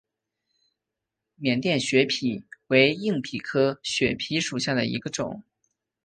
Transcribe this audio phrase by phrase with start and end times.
[1.35, 5.43] 缅甸血蜱为硬蜱科血蜱属下的一个种。